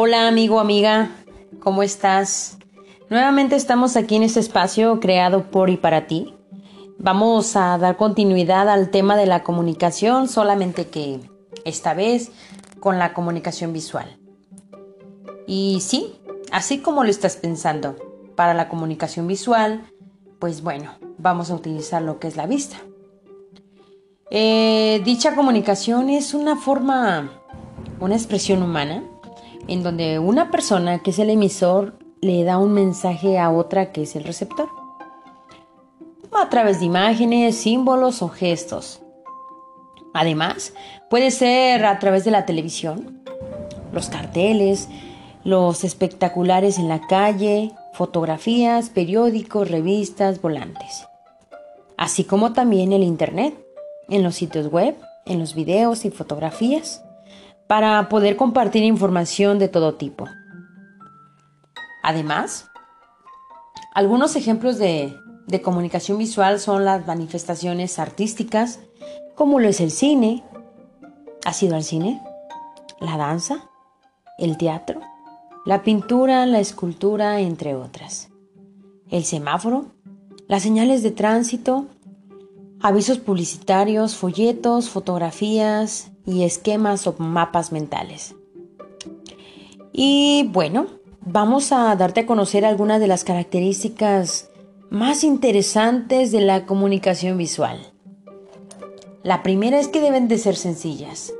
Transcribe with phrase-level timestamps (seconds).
[0.00, 1.10] Hola amigo, amiga,
[1.58, 2.56] ¿cómo estás?
[3.10, 6.36] Nuevamente estamos aquí en este espacio creado por y para ti.
[7.00, 11.18] Vamos a dar continuidad al tema de la comunicación, solamente que
[11.64, 12.30] esta vez
[12.78, 14.20] con la comunicación visual.
[15.48, 16.14] Y sí,
[16.52, 17.96] así como lo estás pensando,
[18.36, 19.82] para la comunicación visual,
[20.38, 22.76] pues bueno, vamos a utilizar lo que es la vista.
[24.30, 27.42] Eh, dicha comunicación es una forma,
[27.98, 29.02] una expresión humana,
[29.68, 34.02] en donde una persona que es el emisor le da un mensaje a otra que
[34.02, 34.68] es el receptor,
[36.32, 39.00] a través de imágenes, símbolos o gestos.
[40.14, 40.72] Además,
[41.10, 43.22] puede ser a través de la televisión,
[43.92, 44.88] los carteles,
[45.44, 51.06] los espectaculares en la calle, fotografías, periódicos, revistas, volantes,
[51.96, 53.54] así como también el Internet
[54.08, 54.96] en los sitios web,
[55.26, 57.04] en los videos y fotografías,
[57.68, 60.26] para poder compartir información de todo tipo.
[62.02, 62.70] Además,
[63.94, 65.14] algunos ejemplos de,
[65.62, 68.80] comunicación visual son las manifestaciones artísticas,
[69.34, 70.42] como lo es el cine.
[71.44, 72.20] ¿Has ido al cine?
[73.00, 73.68] La danza,
[74.38, 75.00] el teatro,
[75.66, 78.30] la pintura, la escultura, entre otras.
[79.10, 79.86] El semáforo,
[80.48, 81.86] las señales de tránsito,
[82.80, 88.34] avisos publicitarios, folletos, fotografías y esquemas o mapas mentales.
[89.92, 90.86] Y bueno,
[91.22, 94.50] vamos a darte a conocer algunas de las características
[94.90, 97.80] más interesantes de la comunicación visual.
[99.22, 101.32] La primera es que deben de ser sencillas.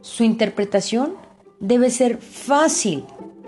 [0.00, 1.14] Su interpretación
[1.60, 3.04] debe ser fácil.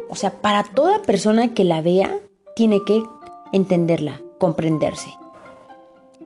[0.09, 2.21] O sea, para toda persona que la vea,
[2.55, 3.03] tiene que
[3.53, 5.13] entenderla, comprenderse.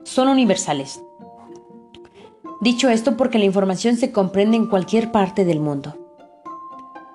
[0.03, 1.01] Son universales.
[2.61, 5.95] Dicho esto porque la información se comprende en cualquier parte del mundo.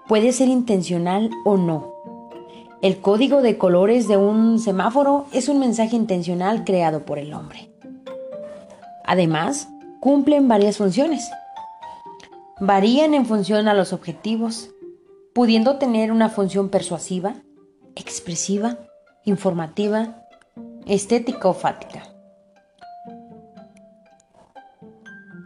[0.08, 1.92] Puede ser intencional o no.
[2.80, 7.70] El código de colores de un semáforo es un mensaje intencional creado por el hombre.
[9.04, 9.68] Además,
[10.00, 11.30] cumplen varias funciones.
[12.58, 14.70] Varían en función a los objetivos,
[15.34, 17.34] pudiendo tener una función persuasiva,
[17.96, 18.78] expresiva,
[19.24, 20.24] informativa,
[20.86, 22.13] estética o fática.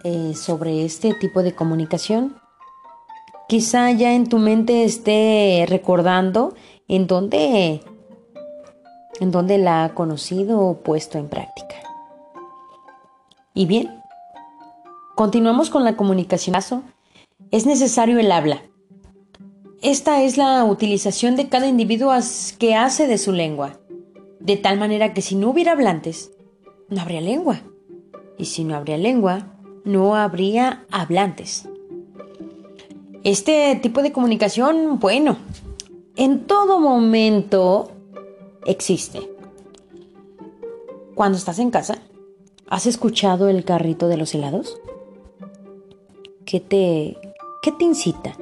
[0.05, 2.37] Eh, sobre este tipo de comunicación.
[3.49, 6.55] Quizá ya en tu mente esté recordando
[6.87, 7.81] en dónde,
[9.19, 11.75] en dónde la ha conocido o puesto en práctica.
[13.55, 14.01] Y bien,
[15.17, 16.85] continuamos con la comunicación.
[17.51, 18.63] Es necesario el habla.
[19.83, 22.13] Esta es la utilización de cada individuo
[22.59, 23.81] que hace de su lengua,
[24.39, 26.31] de tal manera que si no hubiera hablantes,
[26.89, 27.63] no habría lengua.
[28.37, 29.58] Y si no habría lengua,
[29.89, 31.67] no habría hablantes.
[33.25, 35.39] Este tipo de comunicación, bueno,
[36.15, 37.91] en todo momento
[38.67, 39.21] existe.
[41.15, 41.99] Cuando estás en casa,
[42.69, 44.79] ¿has escuchado el carrito de los helados?
[46.45, 47.17] ¿Qué te,
[47.63, 48.37] qué te incita?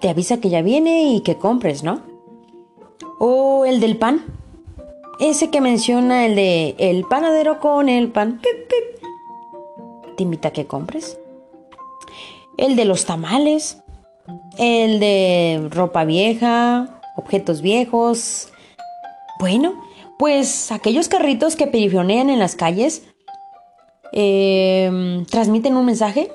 [0.00, 2.00] Te avisa que ya viene y que compres, ¿no?
[3.18, 4.24] O el del pan.
[5.20, 8.40] Ese que menciona el de el panadero con el pan.
[8.40, 8.91] Pip, pip
[10.12, 11.18] te invita a que compres.
[12.58, 13.82] El de los tamales,
[14.58, 18.52] el de ropa vieja, objetos viejos.
[19.40, 19.74] Bueno,
[20.18, 23.02] pues aquellos carritos que perifonean en las calles
[24.12, 26.30] em, transmiten un mensaje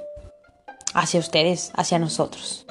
[0.94, 2.66] hacia ustedes, hacia nosotros.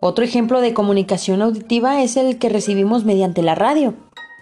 [0.00, 3.94] Otro ejemplo de comunicación auditiva es el que recibimos mediante la radio.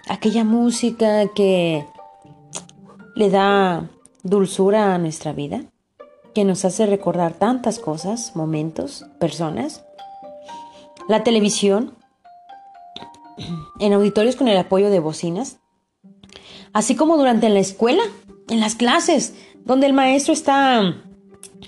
[0.08, 1.84] Aquella música que
[3.16, 3.90] le da
[4.22, 5.62] dulzura a nuestra vida,
[6.34, 9.84] que nos hace recordar tantas cosas, momentos, personas.
[11.08, 11.94] La televisión,
[13.80, 15.58] en auditorios con el apoyo de bocinas,
[16.72, 18.02] así como durante la escuela,
[18.48, 19.34] en las clases,
[19.64, 20.94] donde el maestro está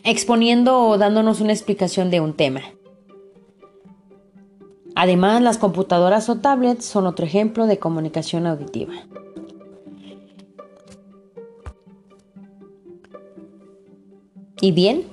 [0.04, 2.62] exponiendo o dándonos una explicación de un tema.
[4.94, 8.92] Además, las computadoras o tablets son otro ejemplo de comunicación auditiva.
[14.60, 15.06] ¿Y bien?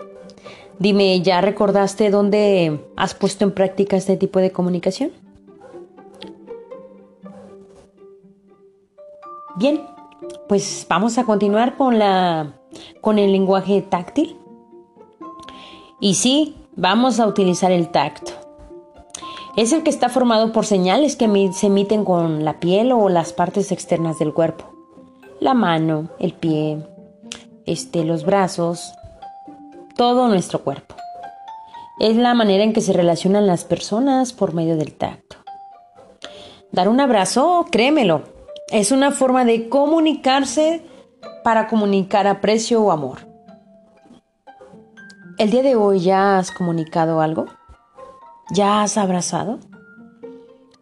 [0.79, 5.11] Dime, ¿ya recordaste dónde has puesto en práctica este tipo de comunicación?
[9.55, 9.81] Bien,
[10.47, 12.53] pues vamos a continuar con la
[13.01, 14.38] con el lenguaje táctil.
[15.99, 18.33] Y sí, vamos a utilizar el tacto.
[19.55, 23.33] Es el que está formado por señales que se emiten con la piel o las
[23.33, 24.65] partes externas del cuerpo.
[25.39, 26.85] La mano, el pie,
[27.65, 28.94] este, los brazos,
[29.97, 30.95] todo nuestro cuerpo.
[31.99, 35.38] es la manera en que se relacionan las personas por medio del tacto.
[36.71, 38.21] Dar un abrazo, créemelo,
[38.69, 40.85] es una forma de comunicarse
[41.44, 43.27] para comunicar aprecio o amor.
[45.39, 47.45] ¿El día de hoy ya has comunicado algo?
[48.51, 49.59] ¿Ya has abrazado?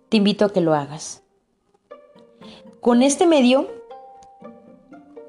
[0.09, 1.23] Te invito a que lo hagas.
[2.81, 3.69] Con este medio,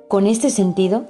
[0.09, 1.07] con este sentido,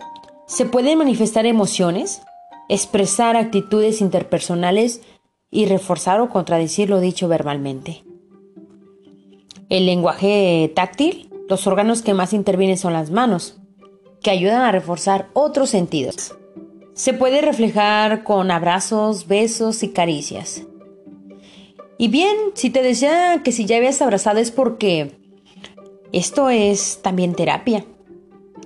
[0.47, 2.23] se pueden manifestar emociones,
[2.69, 5.03] expresar actitudes interpersonales
[5.51, 8.05] y reforzar o contradecir lo dicho verbalmente.
[9.69, 13.59] El lenguaje táctil, los órganos que más intervienen son las manos,
[14.23, 16.37] que ayudan a reforzar otros sentidos.
[16.95, 20.63] Se puede reflejar con abrazos, besos y caricias.
[21.99, 25.13] Y bien, si te decía que si ya habías abrazado es porque
[26.13, 27.85] esto es también terapia.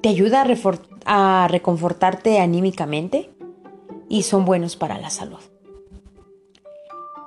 [0.03, 0.47] Te ayuda
[1.05, 3.31] a, reconfortarte anímicamente
[4.11, 5.39] y son buenos para la salud.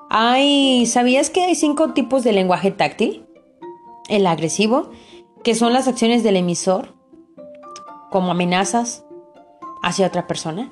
[0.09, 3.25] Hay, ¿sabías que hay cinco tipos de lenguaje táctil?
[4.09, 4.91] El agresivo,
[5.43, 6.93] que son las acciones del emisor,
[8.11, 9.05] como amenazas
[9.81, 10.71] hacia otra persona.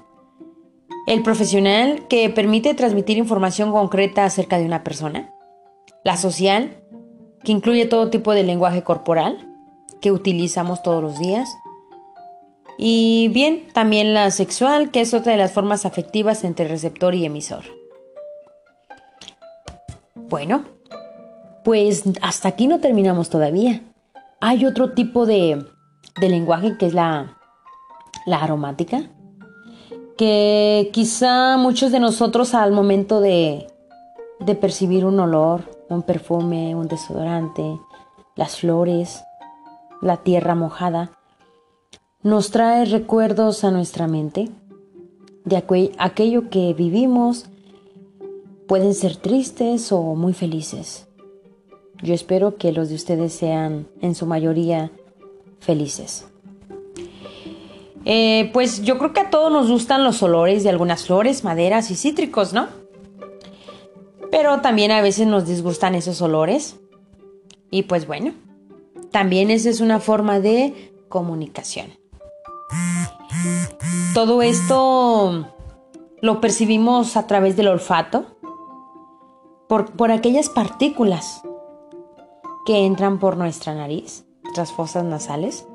[1.07, 5.33] El profesional que permite transmitir información concreta acerca de una persona.
[6.03, 6.83] La social,
[7.43, 9.47] que incluye todo tipo de lenguaje corporal
[10.01, 11.49] que utilizamos todos los días.
[12.83, 17.23] Y bien, también la sexual, que es otra de las formas afectivas entre receptor y
[17.25, 17.63] emisor.
[20.15, 20.63] Bueno,
[21.63, 23.83] pues hasta aquí no terminamos todavía.
[24.39, 25.63] Hay otro tipo de,
[26.19, 27.37] lenguaje que es la,
[28.25, 29.03] la aromática
[30.17, 33.67] que quizá muchos de nosotros al momento de,
[34.39, 37.79] de percibir un olor, un perfume, un desodorante,
[38.35, 39.23] las flores,
[40.01, 41.11] la tierra mojada,
[42.23, 44.49] nos trae recuerdos a nuestra mente
[45.43, 45.57] de
[45.97, 47.45] aquello que vivimos.
[48.67, 51.07] Pueden ser tristes o muy felices.
[52.01, 54.91] Yo espero que los de ustedes sean en su mayoría
[55.59, 56.27] felices.
[58.05, 61.91] Eh, pues yo creo que a todos nos gustan los olores de algunas flores, maderas
[61.91, 62.67] y cítricos, ¿no?
[64.31, 66.77] Pero también a veces nos disgustan esos olores.
[67.69, 68.33] Y pues bueno,
[69.11, 72.00] también esa es una forma de comunicación.
[74.13, 75.47] Todo esto
[76.21, 78.25] lo percibimos a través del olfato,
[79.67, 81.41] por, por aquellas partículas
[82.65, 85.65] que entran por nuestra nariz, nuestras fosas nasales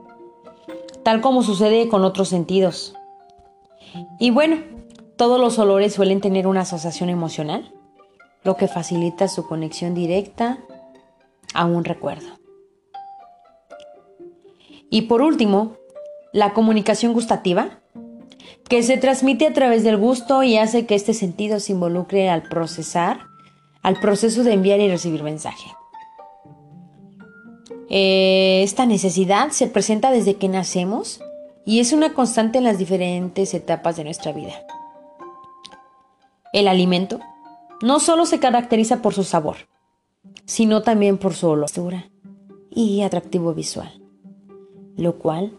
[1.06, 2.96] tal como sucede con otros sentidos.
[4.18, 4.56] Y bueno,
[5.14, 7.72] todos los olores suelen tener una asociación emocional,
[8.42, 10.58] lo que facilita su conexión directa
[11.54, 12.26] a un recuerdo.
[14.90, 15.76] Y por último,
[16.32, 17.78] la comunicación gustativa,
[18.68, 22.42] que se transmite a través del gusto y hace que este sentido se involucre al
[22.42, 23.20] procesar,
[23.82, 25.70] al proceso de enviar y recibir mensaje.
[27.88, 31.20] Eh, esta necesidad se presenta desde que nacemos
[31.64, 34.54] y es una constante en las diferentes etapas de nuestra vida.
[36.52, 37.20] El alimento
[37.82, 39.56] no solo se caracteriza por su sabor,
[40.44, 41.68] sino también por su olor
[42.70, 44.02] y atractivo visual,
[44.96, 45.58] lo cual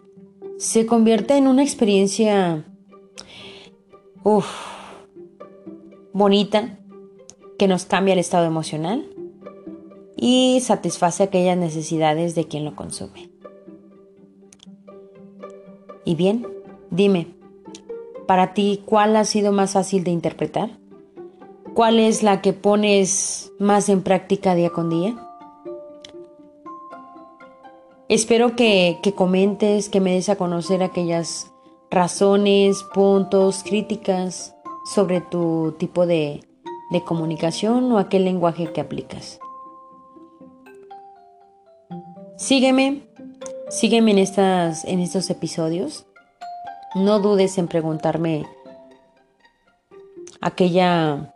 [0.58, 2.64] se convierte en una experiencia
[6.12, 6.78] bonita
[7.58, 9.08] que nos cambia el estado emocional
[10.16, 13.30] y satisface aquellas necesidades de quien lo consume.
[16.04, 16.46] Y bien,
[16.90, 17.28] dime,
[18.26, 20.78] para ti, ¿cuál ha sido más fácil de interpretar?
[21.74, 25.16] ¿Cuál es la que pones más en práctica día con día?
[28.08, 31.52] Espero que, comentes, que me des a conocer aquellas
[31.90, 34.54] razones, puntos, críticas
[34.94, 36.40] sobre tu tipo de,
[36.90, 39.40] de comunicación o aquel lenguaje que aplicas.
[42.36, 43.08] Sígueme,
[43.68, 46.06] sígueme en, estas, en estos episodios.
[46.94, 48.46] No dudes en preguntarme
[50.40, 51.34] aquella,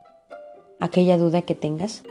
[0.80, 2.02] aquella duda que tengas.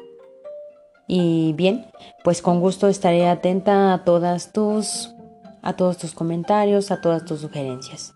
[1.07, 1.88] Y bien,
[2.24, 5.13] pues con gusto estaré atenta a todas tus
[5.62, 8.15] a todos tus comentarios, a todas tus sugerencias.